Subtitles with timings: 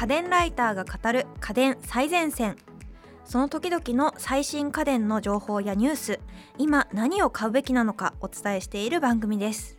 [0.00, 2.56] 家電ライターが語る家電最前線。
[3.26, 6.20] その時々の最新家電の情報やニュース。
[6.56, 9.78] 今何を買うべきなのかお伝えしている番組です。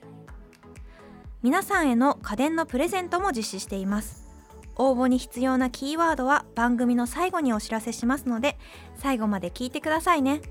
[1.41, 4.29] 皆さんへの家電のプレゼントも実施しています。
[4.75, 8.59] 応募に必要なキーワードは番組の最後にお知らせしますので
[8.97, 10.43] 最後まで聞いてくださいね。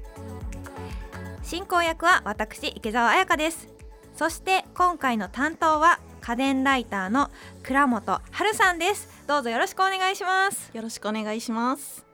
[1.45, 3.69] 進行役は私池澤彩香です。
[4.17, 7.31] そして今回の担当は家電ライターの
[7.63, 9.20] 倉本春さんです。
[9.31, 10.73] どうぞよろしくお願いします。
[10.75, 12.05] よろしくお願いします。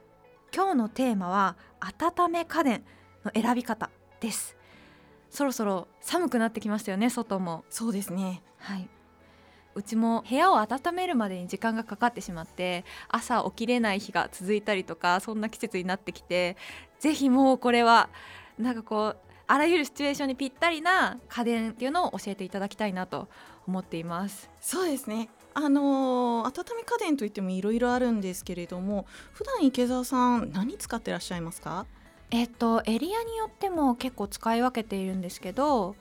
[0.54, 2.84] 今日のテーマは温め家電
[3.24, 3.88] の選び方
[4.20, 4.54] です。
[5.30, 7.64] そろそろ寒くなってきましたよね外も。
[7.70, 8.42] そうですね。
[8.58, 8.86] はい。
[9.74, 16.58] うちも部屋を温めるまでに時間がかかってしまって朝起きれない日が続いたりとかそんな季節になってきて
[16.98, 18.10] ぜひもうこれは
[18.58, 23.30] なんかこうあらゆるシチュエーションにぴったりな家電っていうのを教えていただきたいなと
[23.66, 24.50] 思っています。
[24.60, 31.86] そうですねあのー、温め家電といってもいろいろあるんですけれども普段池澤さん何使ってらっしゃいますか？
[32.30, 35.96] えっとエリアによっても結構使い分けているんですけど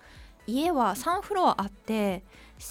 [0.45, 2.23] 家は3フロアあって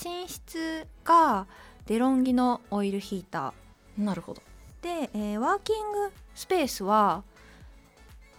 [0.05, 1.47] 寝室が
[1.87, 4.03] デロンギのオイルヒーター。
[4.05, 4.43] なるほど。
[4.83, 7.23] で、えー、ワーキングスペースは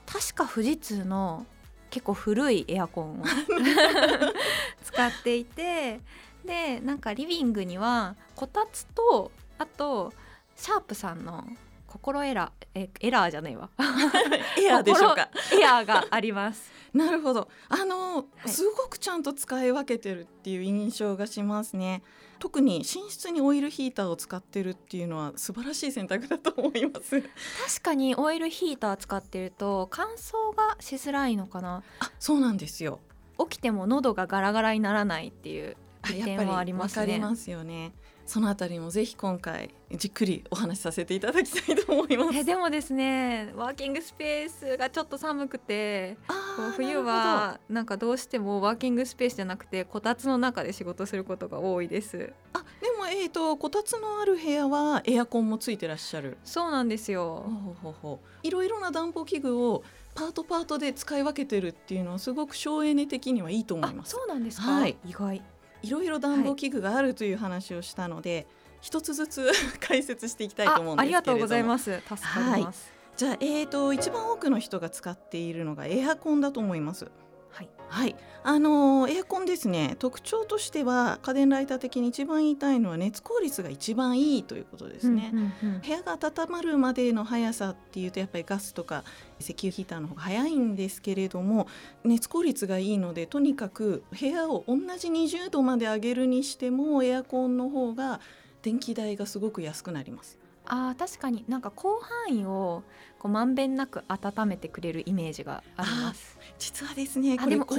[0.06, 1.48] 確か富士通の
[1.90, 3.24] 結構古いエアコンを
[4.84, 6.00] 使っていて
[6.46, 10.14] でなんかリビングにはこたつとあと
[10.56, 11.46] シャープさんの
[11.88, 13.70] 心エラーえエラーじゃないわ。
[14.60, 15.30] エアーでしょうか。
[15.60, 16.72] エアーがあります。
[16.94, 17.50] なるほど。
[17.70, 22.04] あの、はい、すごくちゃんと使い分けてるっていう印象がしますね。
[22.40, 27.22] 特に寝室にオイルヒーターを使ってるっていうのは素晴らしい選択だと思います。
[27.22, 27.32] 確
[27.82, 31.82] かにオイルヒーター使ってると乾燥がしづらいのかな。
[32.00, 33.00] あそうなんですよ。
[33.40, 35.78] 起きても喉がガラガラにならないっていう
[36.14, 37.94] 利点はありますねすよね
[38.26, 42.40] そのあたりもぜひ今回じっくりお話しさせていただきたいと思います。
[42.40, 46.18] えでもですねワーキングスペースがちょっと寒くて
[46.76, 52.34] 冬はなんかどうしてもワーキングスペースじゃなくてこたつの中で仕事することが多いです。
[52.54, 56.40] あでもえっ、ー、とこたつのある部屋はエアコンもついてらっしゃる。
[56.44, 57.46] そうなんですよ。
[57.82, 59.84] ほほほいろいろな暖房器具を
[60.16, 64.12] パートパートで使い分けてるっていうのはすごく省エネ的にはいいと思います。
[64.14, 64.72] そうなんですか？
[64.72, 65.44] はい、意外。
[65.86, 68.48] いろいろ暖房器具があるという話をしたので、はい、
[68.82, 71.22] 一つずつ 解説していきたいと思うんですけれども。
[71.22, 72.02] ありがとうございます。
[72.02, 77.12] 助かります、はい、じゃあえーと一番多くの人が使っているのがエアコンだと思います
[77.90, 79.96] はい、はい、あのエアコンですね。
[80.00, 89.04] 特徴としては家電ライター的に一番言いたいのは熱効率が一番いいということですね、うんうんうん、部屋が温まるまでの速さっていうとやっぱりガスとか
[89.40, 91.68] 石油ヒーターの方が早いんですけれども
[92.04, 98.20] 熱効率がいいのでとにかく部屋を同じ20度まで上げるにしてもエアコンの方が
[98.62, 101.46] 電気代がすごく安くなりますあ確かに。
[101.48, 102.84] なんか広範囲を
[103.20, 106.38] こうまんべんなく温めてくれるイメージがあります。
[106.60, 107.78] 実はですねこれ広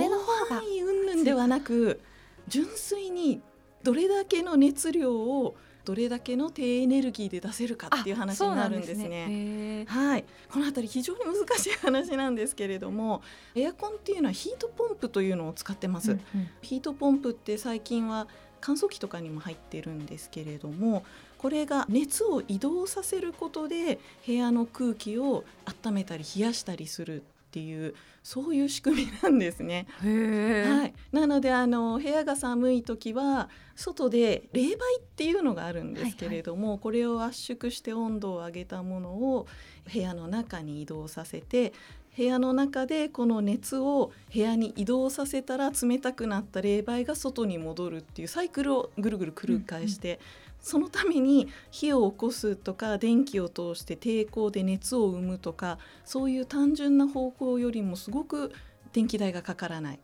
[0.48, 2.00] 範囲云々ではなく
[2.48, 3.40] 純粋に
[3.82, 9.04] どれだけの熱量をどれだけの低エネルギーで出せるかっていう話になるんですね。
[9.04, 9.84] すね。
[9.86, 13.22] はい、この辺り非常に難しい話なんですけれども、
[13.54, 16.10] エアコンっていうのはヒートポンプというのを使ってます。
[16.10, 18.26] うんうん、ヒートポンプって最近は
[18.66, 21.04] 乾燥機とかにも入ってるんですけれども
[21.38, 25.44] これが熱を移動させることで部屋の空気を
[25.84, 27.94] 温めたり冷やしたりするっていう
[28.24, 29.86] そういう仕組みなんですね。
[30.00, 34.74] はい、なのであの部屋が寒い時は外で冷媒っ
[35.14, 39.46] ていうのがあるんですけれども、はいはい、これを圧縮して温度を上げたものを
[39.92, 41.72] 部屋の中に移動させて
[42.16, 50.20] 部屋の中でこの熱を部屋に移動させたら冷たくなった冷媒が外に戻るっていうサイクルをぐるぐる繰り返して、うんうん、
[50.60, 58.50] そのために火を起こすとか電気を通して抵抗で熱を生むとかそういう単純な方法よりもすごく
[58.92, 60.00] 電気代がかからない、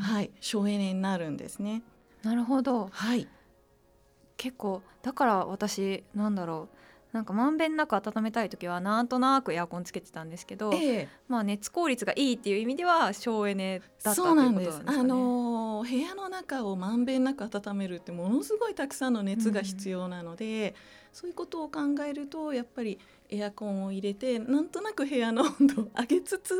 [0.00, 1.82] はい、省エネになるんですね。
[2.22, 3.26] なるほど、はい、
[4.36, 6.78] 結構だから私なんだろう
[7.12, 20.74] なんかまんべんなく温めたい時はなんとなくエアコンつけてたんですけど、ええ、まあ熱効率がいいっていう意味では省エネだったということなんですか、ね、あの部屋の中をまんべんなく温めるってものすごいたくさんの熱が必要なので、うん、
[21.14, 22.98] そういうことを考えるとやっぱり
[23.30, 26.54] エアコンを入れてなんとなく部屋の温度を 上げつつ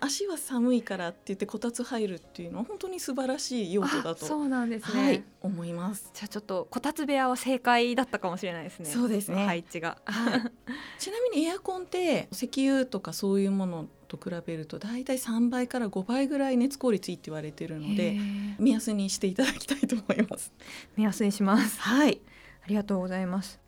[0.00, 6.10] 足は寒いからって言ってこたつ入るっていうのは本当に素晴らしい用途だとそうなんですね、はい、思います。
[6.14, 8.86] じゃあちょっとこたつ部屋は正解だったかもしれないですね。
[8.86, 9.44] そうですね。
[9.46, 10.42] 配置が、はい、
[10.98, 18.18] ちなみにエアコンって石油とかそういうものと比べると大体3倍から5倍ぐらい熱効率いいって言われてるので
[18.58, 20.52] 目安にしていただきたいと思います。
[20.96, 21.80] 目安にします。
[21.80, 22.20] はい。
[22.62, 23.58] ありがとうございます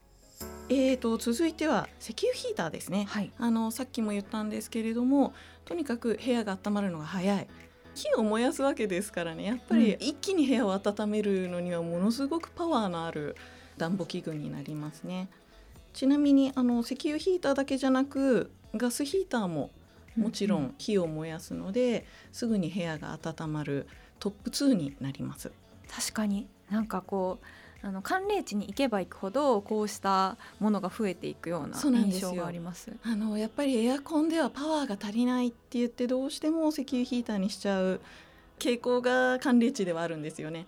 [0.75, 5.35] えーと、続いては石油ヒーターですね、はい、あのさっきも言ったんですけれども
[5.65, 7.49] とにかく部屋が温まるのが早い。
[7.95, 9.45] 火を燃やすわけですからね。
[9.45, 13.37] やっぱり一気に部屋を温めるのにはものすごくパワーのある
[13.77, 15.29] 暖房器具になりますね。
[15.93, 19.71] ちなみにあの石油ヒーターだけじゃなくガスヒーターも
[20.17, 23.87] もちろん火を燃やすので、うん、すぐに部屋が温まる
[24.19, 25.53] トップ2になります。
[25.91, 26.49] 確かに。
[26.71, 27.47] なんかこう
[27.85, 32.93] あの寒冷地に行けば行くほどこうしたものが増えていくような印象があります。
[33.03, 38.01] あのやっぱりエアコンではパワーが足りないって言ってどうしても石油ヒーターにしちゃう
[38.59, 40.67] 傾向が寒冷地ではあるんですよね。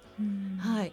[0.58, 0.92] はい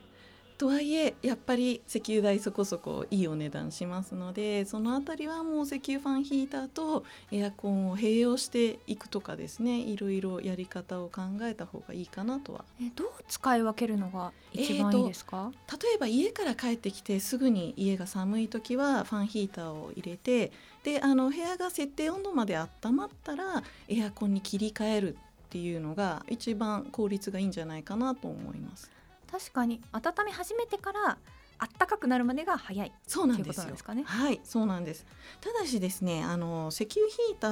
[0.61, 12.63] とはいえやっぱり石油代そこそこいいお値段しますのでその辺りはもう石油ファンヒーターとエアコンを併用していくとかですねいろいろやり方を考えた方がいいかなとは。
[12.79, 20.51] えどう使い分けるのが一番いいですか、えー、例えば家から帰ってきてすぐに家が寒い時はファンヒーターを入れて
[20.83, 25.17] であの部屋が設定温度まで温まったらエアコンに切り替えるっ
[25.49, 28.91] ていうのが一番効率がいいんじゃないかなと思います。
[29.31, 31.17] 確かに温め始めてから
[31.61, 33.75] あったかくなるまでが早いそうなんですよ。
[33.75, 35.05] すかね、はいそうなんです
[35.41, 37.47] ただしですねあの石油ヒータ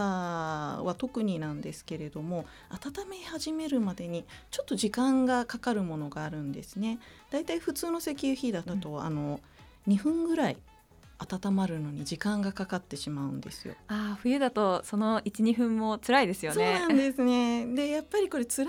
[0.82, 6.98] ーは特になんですけれども温め始めるまでにちょっと時間がかかるものがあるんですね。
[7.30, 9.40] だいたい普通の石油ヒーターだと、うん、あの
[9.88, 10.58] 2分ぐらい
[11.20, 13.76] 温まるのに時間がかかってしまうんですよ。
[13.90, 16.80] あ冬だとその12分も辛いですよね。
[16.80, 17.68] そうなんですね。
[17.76, 18.68] でやっぱりこれ辛い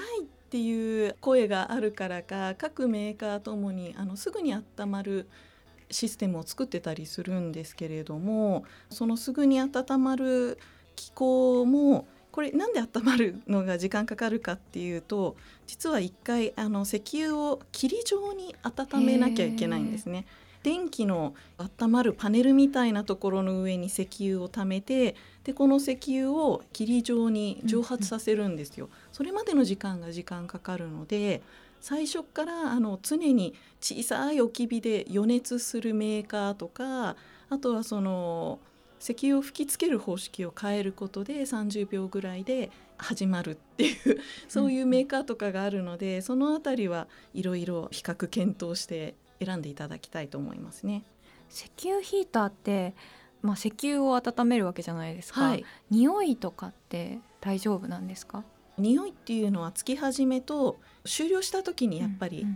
[0.50, 5.28] っていう声があるからか各メーカーともにあのすぐに温まる
[5.92, 10.58] システムを作ってたりするんですけれどもそのすぐに温まる
[10.96, 15.36] 機構もこれなんで温まるのが時間かかるかっていうと
[15.68, 20.26] 実は一回あの石油を霧状に温めなきゃいけないんですね。
[20.62, 28.88] 電気の温まるパネルみたいなところの上に石油を貯めてでこの石油を霧状に蒸発させるんですよ。
[29.12, 31.42] それまでの時間が時間かかるので
[31.80, 37.16] 最初からあの常に小さい置き火で予熱するメーカーとか
[37.48, 38.58] あとはその
[39.00, 49.14] 石油を吹きつける方式を変えることで30秒ぐらいで始まるっていうそういうメーカーとかがあるので、その辺りはいろいろ比較検討して
[49.44, 51.02] 選んでいただきたいと思いますね。
[51.50, 52.94] 石油ヒーターって、
[53.42, 58.44] まあ、石油を温めるわけじゃないですか、はい、匂いとかって大丈夫なんですか？
[58.78, 62.46] 匂いっていうのはつき始めと終了した時にやっぱり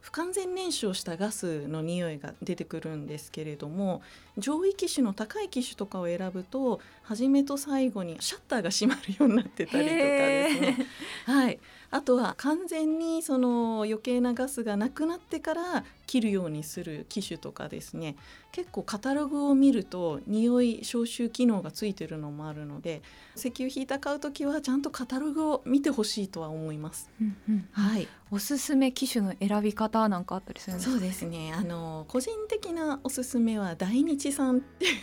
[0.00, 4.02] 不完全燃焼したガスの匂いが出てくるんですけれども
[4.36, 10.86] 上位機種の高い機種とかを選ぶと初めと最後にシャッターが閉まるようになってたりとかですね。
[11.24, 11.58] はい、
[11.90, 18.16] あとは完全にその余計なガスがなくなってから切るようにする機種とかですね
[18.52, 23.02] 結構カタログを見ると匂い消臭機能がついてるのもあるので
[23.36, 27.10] 石油ヒーター買う時はちゃんとカタログを見てほしいとは思います。
[27.20, 30.92] うんうん、はい、おすすめ機種の選び方なんかあったりするんですか？
[30.92, 31.52] そうですね。
[31.52, 34.94] あの個人的なおすすめは大日さんっていう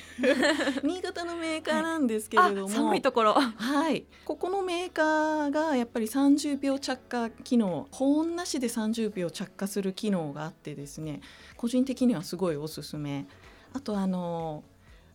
[0.88, 3.34] 新潟のメーカーなんですけれども、はい、寒いところ。
[3.34, 4.06] はい。
[4.24, 11.22] ここのメーカーがやっぱり30秒着火機能保温なしで30秒着火する機能があってですね
[11.56, 13.26] 個人的にはすごいおすすめ。
[13.74, 14.64] あとあの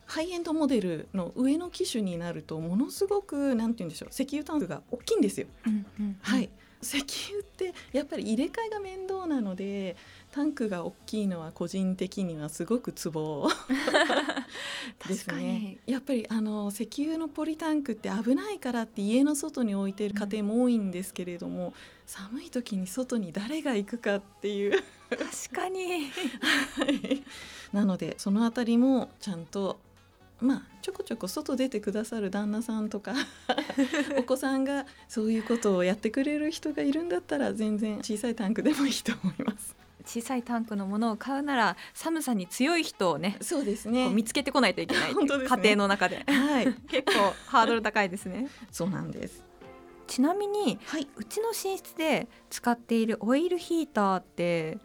[0.07, 5.49] ハイエンドモデルの上の機種になるとものすごくなんて言うんでしょう石油タンクが大きいんですよ。
[5.67, 6.49] うんうんうん、はい。
[6.83, 9.97] 石油ってやっぱり入れ替えが面倒なので
[10.37, 13.49] タンクが大きいのは個人的にはすごくツボ。
[15.09, 15.79] ですね。
[15.87, 21.73] やっぱりあの石油のポリタンクって危ないからって家の外に置いてる家庭も多いんですけれども、うん、
[22.05, 24.83] 寒い時に外に誰が行くかっていう。
[25.09, 26.13] 確かに。
[27.73, 29.81] なのでそのあたりもちゃんと
[30.43, 33.15] まあちょこちょこ外出てくださる旦那さんとか
[34.19, 39.86] お子さんがそういうことをやってくれる人がいるんだったら全然小さいタンクでもいいと思います。
[40.07, 44.09] 小さいタンクのものを買うなら寒さに強い人をねそうですね。
[44.09, 48.49] 見つけてこないといけないい、 ね、家庭の中で、はい、 結構ハードル高いですね。
[48.71, 49.45] そうなんです。
[50.07, 54.79] ちなみに、はい、うちの寝室で使っているオイルヒーターって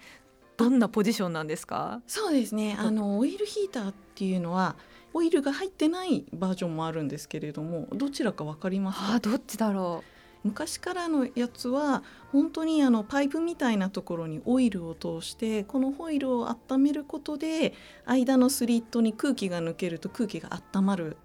[0.57, 2.01] どんなポジションなんですか？
[2.07, 2.75] そうですね。
[2.79, 4.75] あのオイルヒーターっていうのは
[5.13, 9.13] オイルが入ってないバージョンもあるんですけれどもどちらかわかりますか？
[9.13, 17.73] あどっちだろう昔からのやつは本当にあのパイプみたいなところにオイルを通してこのホイルを温めることで
[18.05, 21.17] 間のスリットに空気が抜けると空気が温まる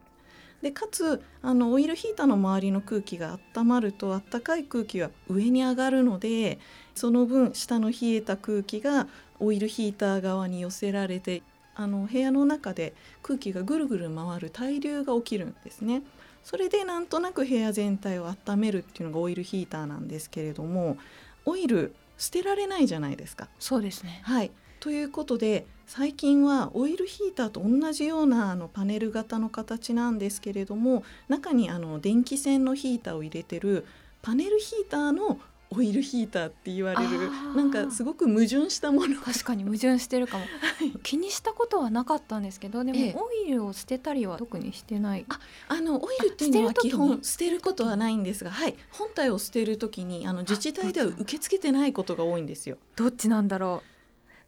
[0.63, 6.59] でかつあのオイルヒーターの周りの空気が温まるとあったかい空気は上に上がるので
[6.95, 9.07] その分下の冷えた空気が
[9.39, 11.43] オイルヒーター側に寄せられて
[11.75, 16.03] あの部屋の中で空気がぐるぐる回る対流が起きるんですね。
[16.47, 20.97] それでなんとなく部屋全体を温めるっていうのがオイルヒーターなんですけれども
[21.45, 23.49] オイル捨てられないじゃないですか。
[23.59, 33.85] そうですねはいということで最近はオイルヒーターと同じようなあのパネル型の形なんですけれども中にあの電気線のヒーターを入れてる
[34.23, 45.27] パネルヒーターのオイルヒーターって言われるなんかすごく矛盾したもの確かに矛盾してるかも、 はい、気にしたことはなかったんですけどでも、オイルを捨てたりは特にしてない。
[45.29, 48.77] ああのオイルっていうのは基本捨てることはないんですがはい。
[48.91, 52.79] 本体を捨てる時にあの自治体では受け付けてないことが多いんですよ。
[52.95, 53.96] どっちなんだろう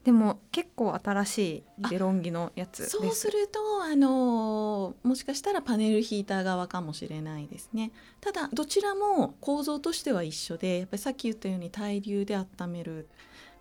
[0.08, 13.06] でも結構新しいデロンギのやつそうするとあのもしかしたらパネルヒーター側かもしれないですねただどちらも構造としては一緒でやっぱりさっき言ったように対流で温める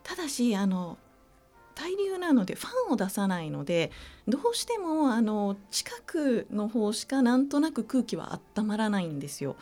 [0.03, 0.97] ただしあの
[1.75, 3.91] 対流なのでファンを出さないので
[4.25, 9.57] どうしてもあの近くの方しかなんとなく空気は温まらないんですよ。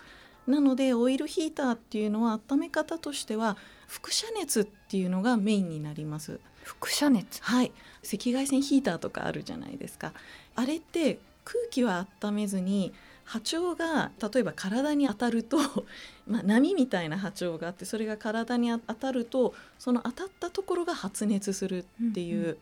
[0.46, 6.40] なのでオイルヒーターっていうのは温め方としては輻射熱っていうのがメインになります。
[6.66, 7.42] 輻射熱。
[7.44, 7.72] はい。
[8.04, 10.14] 赤外線ヒーターとかあるじゃないですか。
[10.56, 12.94] あれって空気は温めずに
[13.24, 15.58] 波長が例えば体に当たると、
[16.28, 22.58] まあ、波みたいな波長があってそれが体に当たるとその当たったところが発熱するっていううんうんうん、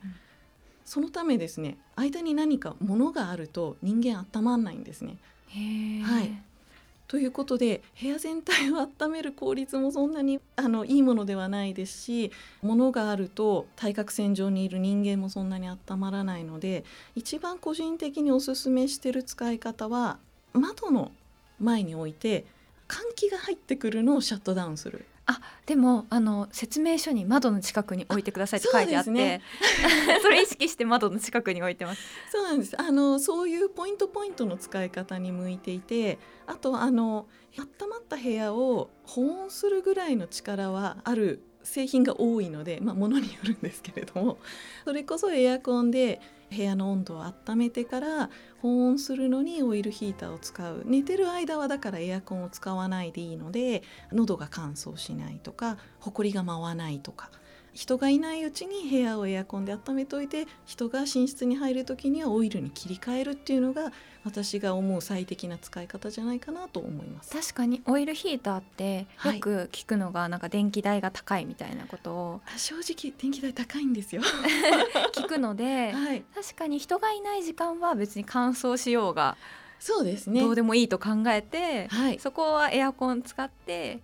[0.85, 5.17] そのためですね間に何か物があると人間温まんないんですね。
[6.03, 6.43] はい
[7.13, 12.31] ということで部屋全体を温める効率もそんなにあのいいものではないですし
[12.63, 20.17] 物があると対角線上にいる人間もそんなに温まらないので一番個人的におすすめしてる使い方は
[20.53, 21.11] 窓の
[21.59, 22.47] 前に置いて
[22.87, 25.05] 換気が入ってくるのをシャットダウンする。
[25.25, 29.41] あでもあの説明書に窓の近くに置いてくださいって書いてあってそ,、ね、
[30.21, 32.01] それ意識して窓の近くに置いてます。
[32.31, 32.79] そうなんです。
[32.79, 37.27] あのそういうポイントポイントの使い方に向いていてあとあの
[37.57, 44.37] 温まった部屋を保温するぐらいの力はある製品が多いので、まあ、ものによるんですけれども
[44.85, 48.29] それこそエアコンで部屋の温度を温めてから
[48.61, 50.83] 保温するのにオイルヒーターを使う。
[50.85, 57.31] 寝てる間はだからエアコンを使わないでいいので喉が乾燥しないとかほこりが舞わないとか。
[57.73, 63.91] 人がいないうちに部屋をエアコンで温めておいて人が寝室に入る時にはオイルに切り替えるっていうのが
[64.23, 67.31] 私が思う最適な使い方じゃないかなと思います。
[67.31, 74.21] 確かにオイルヒーターってよく聞くのがなんか電気代が高いみたいなことを、はい、正直電気代高いんですよ。
[75.13, 79.35] 聞くので、はい、確かに人がいない時間は別に乾燥しようが
[79.79, 80.39] そうですね。
[80.39, 83.99] どうでもいいと考えて、はい、そこはエアコン使って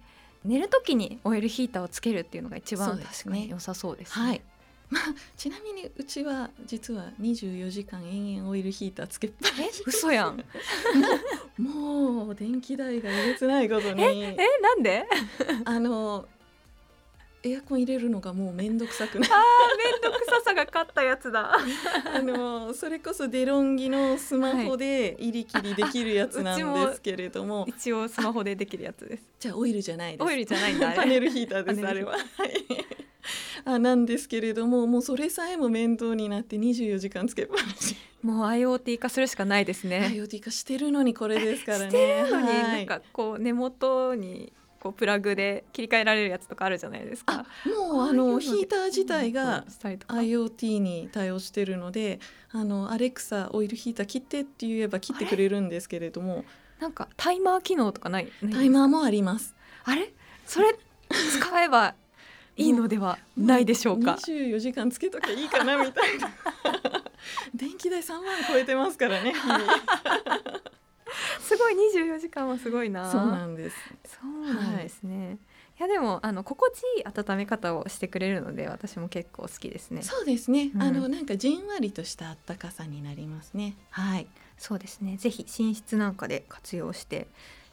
[0.46, 4.42] 寝る時にオイルヒーターをつけるっていうのが一番確かに良さそうです、ね、はい。
[4.90, 5.04] まあ、
[5.38, 9.84] ちなみにうちは実は24時間延々オイルヒーターつけっぱなし。
[9.86, 10.44] 嘘やん。
[11.62, 14.04] もう電気代がえげつないことに。
[14.04, 15.06] ええなんで？
[15.66, 16.28] あの
[17.44, 19.30] エアコン入れるのがもう面倒くさくなあ
[19.78, 21.56] 面倒くささが勝ったやつだ。
[21.56, 29.24] あのそれこそデロンギのスマホで入り切りできるやつなんですけれども、はい、一応スマホでできるやつです。
[29.40, 30.28] じゃあオイルじゃないです。
[30.28, 32.12] オイルじゃないんだパネルヒーターですあれは。
[32.12, 32.20] はい。
[33.64, 37.96] あなんですけれどももうそれさえも面倒になって24時間つけっぱなし。
[38.22, 40.12] もう IoT 化するしかないですね。
[40.14, 41.86] IoT 化してるのにこれですからね。
[41.88, 47.46] してるのに、なんかこう根元にこうプラグで切り替えられるやつとかあるじゃないですか。
[47.66, 52.20] もうあのヒーター自体が IoT に対応してるので、
[52.52, 56.46] あのアレクサオイルヒーター切ってって言えば切ってくれるんですけれども、
[56.80, 58.32] なんかタイマー機能とかない？
[58.54, 59.54] タイマーもあります。
[59.84, 60.14] あれ？
[60.46, 60.74] それ
[61.10, 61.96] 使えば
[62.56, 64.16] いいのではないでしょうか？
[64.16, 66.32] 二十四時間つけときゃいいかなみたいな。
[67.54, 69.34] 電気代三万超えてますからね。
[71.42, 73.12] すごい二十四時間はすごいな。
[73.12, 73.76] そうなんです。
[74.06, 75.28] そうなんですね。
[75.28, 75.38] はい、い
[75.80, 80.02] やでもあの心地いい温め方をしてくれるので私も結構好きですね。
[80.02, 80.72] そうですね。
[80.74, 83.76] うん、あのなんかじんわりとした温かさになりますね。
[83.92, 84.28] はい。
[84.58, 85.18] そうですね。
[85.18, 87.28] ぜひ寝室なんかで活用して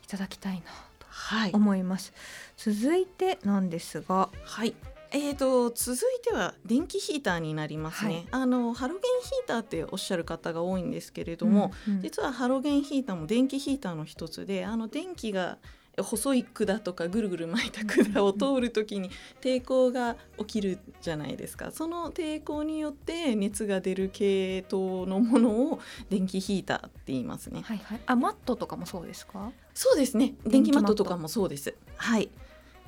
[0.05, 2.12] いただきたいなと思います。
[2.57, 4.75] はい、続いてなんですが、はい。
[5.12, 15.58] えーと、続いては電気ヒーターになりますね、はい、あのハロゲンヒーターっておっしゃる方が多いんですけれども、うんうん、実はハロゲンヒーターも電気ヒーターの一つであの電気が
[15.98, 19.10] 細い管とかぐるぐる巻いた管を通る時に
[19.40, 21.70] 抵抗が起きるじゃないですか。
[21.70, 27.62] その抵抗によって熱が出る系統のものを電気ヒーターって言いますね。
[27.62, 29.50] はいはい、あマットとかもそうですか？
[29.72, 30.34] そうですね。
[30.44, 31.75] 電気マットとかもそうです。
[31.96, 32.28] はい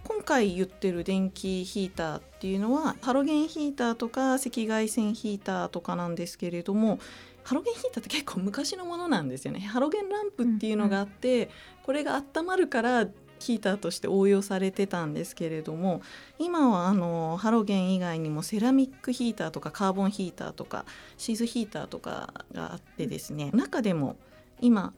[0.08, 6.98] 今回言ってる電気ヒーターっていうのはハロゲンヒーターとか赤外線ヒーターとかなんですけれども
[7.44, 9.60] ハロゲンヒーターって結構昔のものなんですよね。
[9.60, 11.48] ハロゲンランプっていうのがあって、うんうん、
[11.82, 13.06] これが温まるから
[13.38, 16.02] ヒーターとして応用されてたんですけれども
[16.38, 20.84] 今はあのハロゲン以外にもセラミックヒーターとかカーボンヒーターとか
[21.16, 24.16] シーズヒーターとかがあってですね中でも
[24.60, 24.92] 今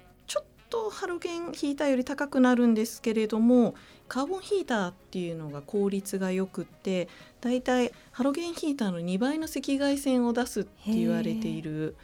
[0.70, 3.74] とハロゲンヒーターより高くなるんですけれども
[4.08, 7.08] カーボンヒーターっていうのが効率がよくって
[7.40, 11.96] だいたいハロゲンヒーターの2倍の赤外線を出すって言われている。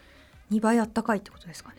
[0.50, 1.76] 2倍あったかいってことですかね。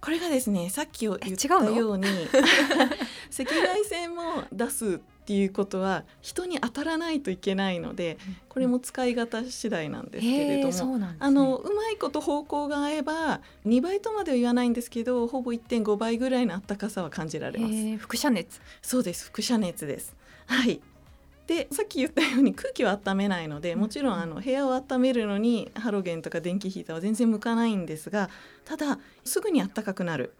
[0.00, 2.06] これがですねさっき言ったように
[3.36, 8.16] 赤外線も出すっていうことは人に当たらないといけないので
[8.48, 17.98] これも使い方次第なんですけれども、ね、あのうまいこと方向が合えば2倍とまでは言わないんですけどほぼ1.5倍ぐらいの暖かさは感じられます。
[17.98, 18.60] 輻射熱。
[18.82, 19.26] そうです。
[19.26, 20.14] 輻射熱です。
[20.46, 20.80] はい。
[21.46, 28.28] でさっき言ったように空気は温めないのでもちろんあの部屋を温めるのにハロゲンとか電気ヒーターは全然向かないんですが
[28.66, 30.34] ただすぐに暖かくなる。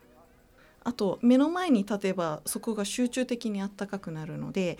[0.84, 4.78] あと目の前に立てばそこが集中的に暖かくなるので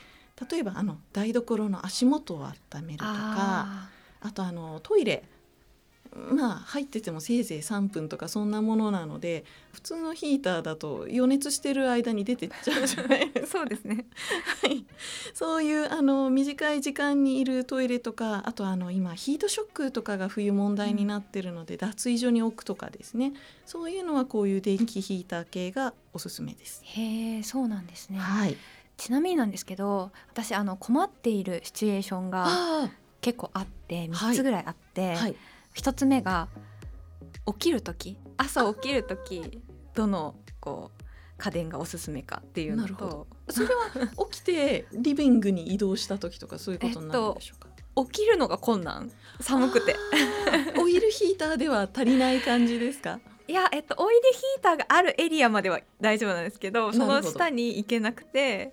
[0.51, 3.89] 例えばあの台所の足元を温めるとか
[4.21, 5.25] あとあのトイレ
[6.33, 13.59] まあ入っててもせいぜい3分とかそんなものなので普通のヒーターだと予熱してる間に出てっちゃうじゃないですか。
[13.59, 14.07] そうですね、
[14.63, 14.85] はい、
[15.35, 23.33] そういうあの短い時間にいるトイレとかあとあの今ヒートショックとかが冬問題になってるので、うん、脱衣所に置くとかですね。
[23.67, 26.83] そういうのはこういう電気ヒーター系がおすすめです。
[26.85, 28.57] へえそうなんですね、はい、
[28.97, 35.37] ちなみになんですけど私あの困っているシチュエーションが結構あって3つぐらいあって、はいはい
[35.79, 36.49] 一つ目が
[37.47, 38.19] 起きる時。
[38.37, 39.63] 朝起きる時
[39.95, 41.05] どのこう
[41.39, 43.29] 家電がおすすめかっていうのと。
[43.49, 43.73] それは
[44.29, 49.13] 起きてリビングに移動した時とかそういうことになるんでしょうか、えっと、起きるのが困難。
[49.41, 49.95] 寒くて。
[50.81, 53.21] オイルヒーターでは足りない感じですか？
[53.47, 56.93] いや、えっと、オイルヒーターがあるエリアまでは大丈夫なんですけど。
[56.93, 58.73] その下に行けなくて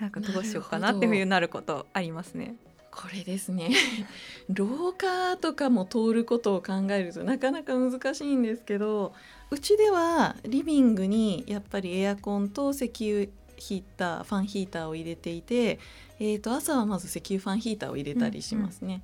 [0.00, 2.56] なんかどうしようかなっていうふうになることありますね。
[2.90, 3.70] これですね。
[4.48, 9.14] 廊下とかも通ることを考えるとなかなか難しいんですけど
[9.50, 15.78] うちではリビングにやっぱりエアコンと石油ヒーターファンヒーターを入れていて、
[16.18, 19.02] えー、と朝はまず石油ファンヒーターを入れたりしますね。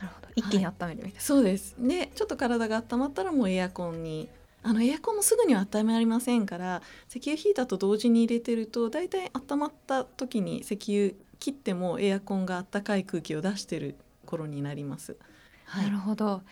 [0.00, 0.28] うんうん、なるほど。
[0.36, 1.74] 一気に温めるみたいな、はい、そうです。
[1.78, 4.28] でちょっと体が温まったらもうエアコンに
[4.62, 15.16] あのエアコンもすぐには温まりませんから石油ヒーターと同時に入れてるとだいたい温まった時に石油切ってもエアコンがあったかい空気を出してる頃になります。
[15.64, 16.42] はい、なるほど。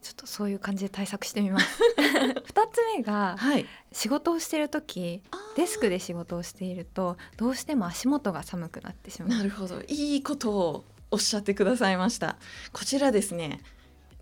[0.00, 1.82] ちょっとそういう感じで対策してみます。
[2.46, 5.22] 二つ目が、はい、仕事をしている時
[5.56, 9.28] デスクで仕事をしているとどうしても足元が寒くなってしまう。
[9.28, 12.36] なるほどいいことをおっしゃってくださいました。
[12.72, 13.60] こちらですね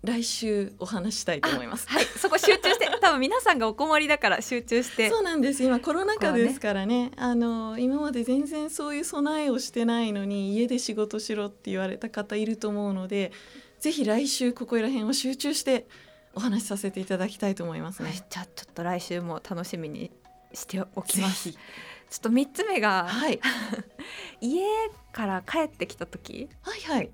[0.07, 1.87] 来週お話したいと思います。
[1.89, 5.09] はい、そこ集中して、 多分皆さんがお困りだから集中して。
[5.09, 5.63] そうなんです。
[5.63, 13.33] 今コロナ禍ですからね、ねあの今まで全然そういう備えをしてないのに家で仕事しろって言われた方いると思うので、
[13.79, 15.87] ぜひ来週ここら辺を集中して
[16.33, 18.09] お話しさせていただきたいと思いますね。
[18.09, 20.09] はい、じゃあちょっと来週も楽しみに
[20.53, 21.51] しておきます。
[21.51, 21.59] ちょ
[22.15, 23.41] っと三つ目が、はい、
[24.39, 24.63] 家
[25.11, 26.47] から帰ってきた時。
[26.61, 27.11] はいはい。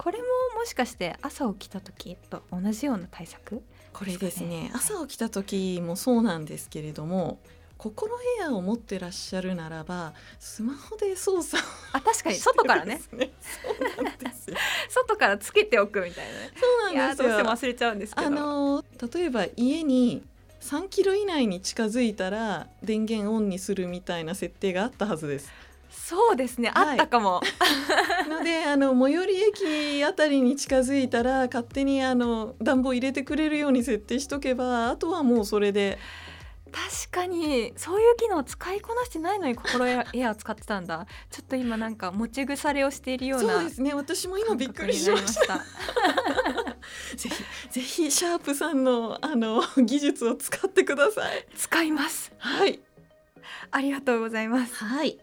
[0.00, 0.24] これも
[0.58, 3.62] もしかして朝起きた時と同じような対策？
[3.92, 4.70] これですね。
[4.72, 7.38] 朝起きた時もそうなんですけれども
[7.76, 12.36] 心ヘアを持ってらっしゃるならばスマホで操作あ確かに。
[12.36, 13.02] 外からね。
[14.88, 17.28] 外からつけておくみたいな、ね、そうなんですよ。
[17.28, 18.82] どうしても忘れちゃうんですあの
[19.14, 20.26] 例えば家に
[20.62, 25.50] 3キロ以内に近づいたら電源オンにするみたいな設定があったはずです
[25.90, 27.40] そうですね、はい、あったかも。
[28.28, 35.98] のであの最寄り駅あたりに近づいたら勝手にあの暖房入れてくれるように設定しとけばあとはもうそれで。
[36.72, 41.04] 確かにそういう機能使いこなしてないのに心エアを使ってたんだ。
[41.28, 43.92] ちょっと今なんか持ち腐れをしているようなそうですね。
[43.92, 45.58] 私も今びっくりしました。
[47.16, 51.44] ぜひぜひシャープさんのあの技術を使ってください。
[51.56, 52.32] 使います。
[52.38, 52.78] はい。
[53.72, 54.84] ありがとうございます。
[54.84, 55.18] はい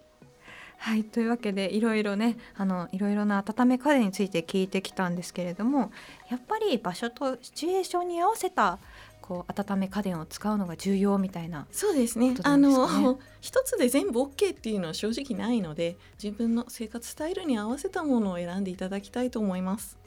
[0.78, 5.92] はいというわけでいろいろねあのいろいろな温め家電について聞いてきたんですけれども
[6.30, 8.80] やっぱり場所とシチュエーションに合わせた
[9.22, 12.34] こう温め家電を使うのが重要みたいな、ね、そうですね。
[12.44, 19.98] あの 一つで全部 OK っていうのは正直ないので自分の生活スタイルに合わせたものを選んでいただきたいと思います。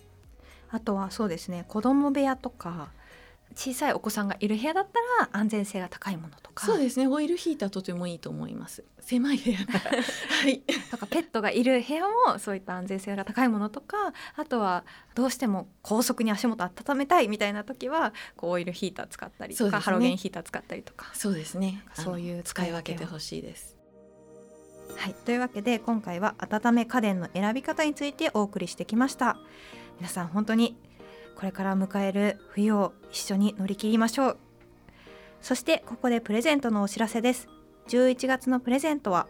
[0.71, 2.91] あとはそうですね子供部屋とか
[3.55, 6.67] 小さいお子さんがいる部屋だったら安全性が高いものとか。
[6.67, 7.07] そうですね。
[7.07, 8.85] オイルヒーターとてもいいと思います。
[9.01, 10.61] 狭い部屋 はい。
[10.91, 14.85] とかペットがいる部屋もそういった安全性が高いものとかあとは
[15.15, 21.11] どうしても高速に足元温めたいみたいな時はこうオイルヒーター使ったりとか、ね、ハロゲンヒーター使ったりとか。
[21.15, 21.85] そうですね。
[21.95, 23.77] そういう使い分けてほしいです。
[24.97, 29.39] はい、というわけで今回は温め家電の選び方についてお送りしてきました。
[29.99, 30.77] 皆さん本当に
[31.41, 34.37] これから迎える冬を一緒に乗り切りましょう。
[35.41, 37.49] そしてここでプレゼントのお知らせです。
[37.89, 39.27] 11月のプレゼントは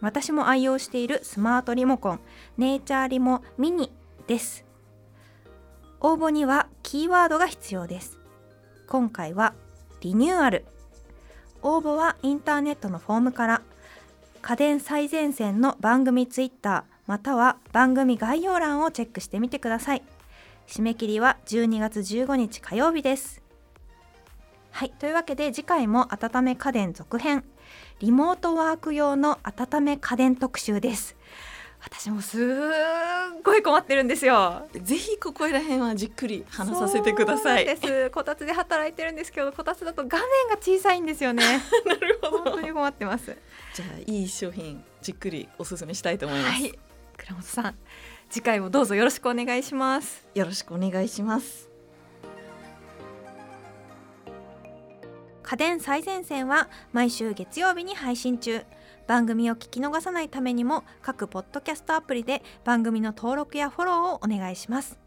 [0.00, 2.20] 私も愛用しているスマートリモコン
[2.58, 3.92] ネイチャーリモミニ
[4.26, 4.64] です。
[6.00, 8.18] 応募にはキーワードが必要です。
[8.88, 9.54] 今回は
[10.00, 10.64] リニューアル。
[11.62, 13.62] 応募はインターネットのフォームから
[14.40, 20.02] 家電最前線の番組ツイッターまたは番組概要欄をチェックしてみてください。
[20.66, 23.42] 締め切りは12月15日火曜日です。
[24.70, 27.44] はいというわけで次回も温め家電続編
[28.00, 31.16] リモートワーク用の温め家電特集です。
[31.84, 34.68] 私もすっごい困ってるんですよ。
[34.72, 37.64] ぜひここら辺はじっくり話させてください。
[37.64, 38.10] です。
[38.10, 41.42] こたつで働いてるんですけどこたつだと画面が小さいんですよね。
[41.84, 42.38] なるほど。
[42.44, 43.36] 本当に困ってます。
[43.74, 46.78] じゃあいい商品じっくりお勧めしたいと思います、はい、
[47.16, 47.74] 倉本さん
[48.32, 50.26] 次回もどうぞよろしくお願いします。
[50.34, 51.68] よろしくお願いします。
[55.42, 58.64] 家電最前線は毎週月曜日に配信中。
[59.06, 64.98] 番組を聞き逃さないためにも各ポッドキャストアプリで番組の登録やフォローをお願いします。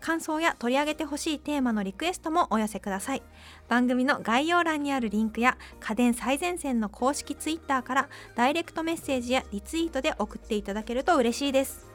[0.00, 3.22] 感想や取り上げてほしいテーマのリクエストもお寄せください。
[3.68, 11.86] 番組の概要欄にあるリンクや家電最前線の公式ツイッターからダイレクトメッセージやリツイートで送っていただけると嬉しいです